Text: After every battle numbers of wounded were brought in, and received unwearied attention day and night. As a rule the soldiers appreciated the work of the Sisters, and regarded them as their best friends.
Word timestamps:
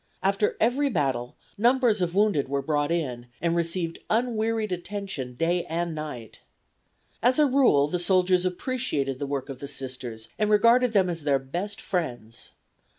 After 0.23 0.57
every 0.59 0.89
battle 0.89 1.35
numbers 1.59 2.01
of 2.01 2.15
wounded 2.15 2.49
were 2.49 2.63
brought 2.63 2.91
in, 2.91 3.27
and 3.39 3.55
received 3.55 3.99
unwearied 4.09 4.71
attention 4.71 5.35
day 5.35 5.63
and 5.65 5.93
night. 5.93 6.39
As 7.21 7.37
a 7.37 7.45
rule 7.45 7.87
the 7.87 7.99
soldiers 7.99 8.43
appreciated 8.43 9.19
the 9.19 9.27
work 9.27 9.47
of 9.47 9.59
the 9.59 9.67
Sisters, 9.67 10.27
and 10.39 10.49
regarded 10.49 10.93
them 10.93 11.07
as 11.07 11.21
their 11.21 11.37
best 11.37 11.79
friends. 11.79 12.49